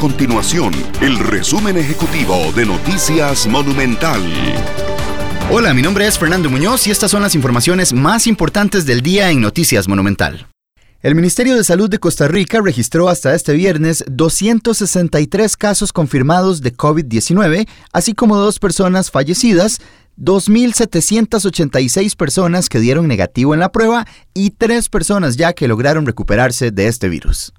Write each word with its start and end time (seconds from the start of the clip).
continuación 0.00 0.72
el 1.02 1.18
resumen 1.18 1.76
ejecutivo 1.76 2.50
de 2.56 2.64
Noticias 2.64 3.46
Monumental. 3.46 4.22
Hola, 5.50 5.74
mi 5.74 5.82
nombre 5.82 6.06
es 6.06 6.18
Fernando 6.18 6.48
Muñoz 6.48 6.86
y 6.86 6.90
estas 6.90 7.10
son 7.10 7.20
las 7.20 7.34
informaciones 7.34 7.92
más 7.92 8.26
importantes 8.26 8.86
del 8.86 9.02
día 9.02 9.30
en 9.30 9.42
Noticias 9.42 9.88
Monumental. 9.88 10.46
El 11.02 11.14
Ministerio 11.14 11.54
de 11.54 11.64
Salud 11.64 11.90
de 11.90 11.98
Costa 11.98 12.28
Rica 12.28 12.62
registró 12.62 13.10
hasta 13.10 13.34
este 13.34 13.52
viernes 13.52 14.02
263 14.08 15.56
casos 15.58 15.92
confirmados 15.92 16.62
de 16.62 16.74
COVID-19, 16.74 17.68
así 17.92 18.14
como 18.14 18.36
dos 18.36 18.58
personas 18.58 19.10
fallecidas, 19.10 19.82
2.786 20.16 22.16
personas 22.16 22.70
que 22.70 22.80
dieron 22.80 23.06
negativo 23.06 23.52
en 23.52 23.60
la 23.60 23.72
prueba 23.72 24.06
y 24.32 24.50
tres 24.50 24.88
personas 24.88 25.36
ya 25.36 25.52
que 25.52 25.68
lograron 25.68 26.06
recuperarse 26.06 26.70
de 26.70 26.88
este 26.88 27.10
virus. 27.10 27.52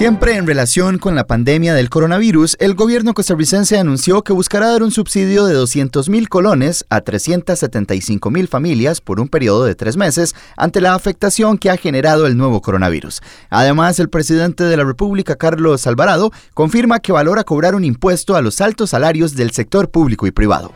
Siempre 0.00 0.36
en 0.36 0.46
relación 0.46 0.96
con 0.96 1.14
la 1.14 1.26
pandemia 1.26 1.74
del 1.74 1.90
coronavirus, 1.90 2.56
el 2.58 2.72
gobierno 2.72 3.12
costarricense 3.12 3.76
anunció 3.76 4.22
que 4.22 4.32
buscará 4.32 4.70
dar 4.70 4.82
un 4.82 4.92
subsidio 4.92 5.44
de 5.44 5.52
200 5.52 6.08
mil 6.08 6.30
colones 6.30 6.86
a 6.88 7.02
375 7.02 8.30
mil 8.30 8.48
familias 8.48 9.02
por 9.02 9.20
un 9.20 9.28
periodo 9.28 9.66
de 9.66 9.74
tres 9.74 9.98
meses 9.98 10.34
ante 10.56 10.80
la 10.80 10.94
afectación 10.94 11.58
que 11.58 11.68
ha 11.68 11.76
generado 11.76 12.26
el 12.26 12.38
nuevo 12.38 12.62
coronavirus. 12.62 13.20
Además, 13.50 14.00
el 14.00 14.08
presidente 14.08 14.64
de 14.64 14.78
la 14.78 14.84
República, 14.84 15.36
Carlos 15.36 15.86
Alvarado, 15.86 16.32
confirma 16.54 17.00
que 17.00 17.12
valora 17.12 17.44
cobrar 17.44 17.74
un 17.74 17.84
impuesto 17.84 18.36
a 18.36 18.40
los 18.40 18.62
altos 18.62 18.88
salarios 18.88 19.36
del 19.36 19.50
sector 19.50 19.90
público 19.90 20.26
y 20.26 20.30
privado. 20.30 20.72